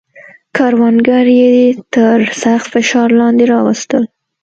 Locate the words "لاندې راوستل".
3.19-4.03